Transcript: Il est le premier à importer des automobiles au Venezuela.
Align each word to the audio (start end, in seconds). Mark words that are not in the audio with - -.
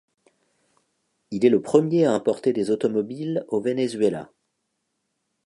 Il 1.29 1.45
est 1.45 1.49
le 1.51 1.61
premier 1.61 2.05
à 2.07 2.13
importer 2.15 2.53
des 2.53 2.71
automobiles 2.71 3.45
au 3.49 3.61
Venezuela. 3.61 4.31